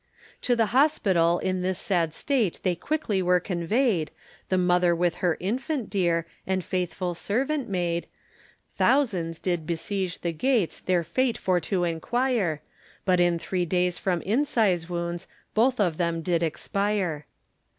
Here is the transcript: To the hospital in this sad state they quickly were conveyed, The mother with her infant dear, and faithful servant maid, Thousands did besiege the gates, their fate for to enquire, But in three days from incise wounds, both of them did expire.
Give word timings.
To 0.41 0.55
the 0.55 0.65
hospital 0.73 1.37
in 1.37 1.61
this 1.61 1.77
sad 1.77 2.15
state 2.15 2.59
they 2.63 2.73
quickly 2.73 3.21
were 3.21 3.39
conveyed, 3.39 4.09
The 4.49 4.57
mother 4.57 4.95
with 4.95 5.17
her 5.17 5.37
infant 5.39 5.91
dear, 5.91 6.25
and 6.47 6.65
faithful 6.65 7.13
servant 7.13 7.69
maid, 7.69 8.07
Thousands 8.73 9.37
did 9.37 9.67
besiege 9.67 10.21
the 10.21 10.33
gates, 10.33 10.79
their 10.79 11.03
fate 11.03 11.37
for 11.37 11.59
to 11.59 11.83
enquire, 11.83 12.63
But 13.05 13.19
in 13.19 13.37
three 13.37 13.65
days 13.67 13.99
from 13.99 14.21
incise 14.21 14.89
wounds, 14.89 15.27
both 15.53 15.79
of 15.79 15.97
them 15.97 16.23
did 16.23 16.41
expire. 16.41 17.27